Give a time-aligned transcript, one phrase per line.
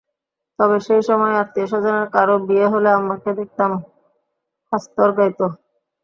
[0.59, 3.71] তবে সেই সময়ে আত্মীয়স্বজনের কারও বিয়ে হলে আম্মাকে দেখতাম
[4.73, 5.45] হাস্তর গাইতে।